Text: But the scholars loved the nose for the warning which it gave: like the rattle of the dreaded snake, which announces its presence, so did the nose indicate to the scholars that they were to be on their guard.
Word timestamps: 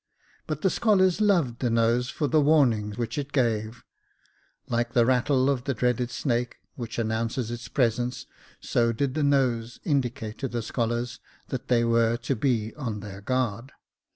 But 0.47 0.63
the 0.63 0.71
scholars 0.71 1.21
loved 1.21 1.59
the 1.59 1.69
nose 1.69 2.09
for 2.09 2.25
the 2.27 2.41
warning 2.41 2.93
which 2.93 3.19
it 3.19 3.31
gave: 3.31 3.83
like 4.67 4.93
the 4.93 5.05
rattle 5.05 5.47
of 5.47 5.65
the 5.65 5.75
dreaded 5.75 6.09
snake, 6.09 6.55
which 6.73 6.97
announces 6.97 7.51
its 7.51 7.67
presence, 7.67 8.25
so 8.59 8.91
did 8.93 9.13
the 9.13 9.21
nose 9.21 9.79
indicate 9.83 10.39
to 10.39 10.47
the 10.47 10.63
scholars 10.63 11.19
that 11.49 11.67
they 11.67 11.83
were 11.83 12.17
to 12.17 12.35
be 12.35 12.73
on 12.73 13.01
their 13.01 13.21
guard. 13.21 13.73